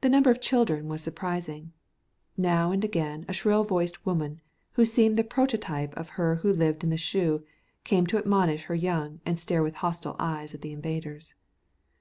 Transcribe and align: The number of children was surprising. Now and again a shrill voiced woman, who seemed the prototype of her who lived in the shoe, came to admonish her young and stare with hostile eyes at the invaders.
The 0.00 0.08
number 0.08 0.28
of 0.32 0.40
children 0.40 0.88
was 0.88 1.02
surprising. 1.04 1.72
Now 2.36 2.72
and 2.72 2.82
again 2.82 3.24
a 3.28 3.32
shrill 3.32 3.62
voiced 3.62 4.04
woman, 4.04 4.40
who 4.72 4.84
seemed 4.84 5.16
the 5.16 5.22
prototype 5.22 5.94
of 5.94 6.08
her 6.18 6.34
who 6.42 6.52
lived 6.52 6.82
in 6.82 6.90
the 6.90 6.96
shoe, 6.96 7.44
came 7.84 8.08
to 8.08 8.18
admonish 8.18 8.64
her 8.64 8.74
young 8.74 9.20
and 9.24 9.38
stare 9.38 9.62
with 9.62 9.76
hostile 9.76 10.16
eyes 10.18 10.52
at 10.52 10.62
the 10.62 10.72
invaders. 10.72 11.36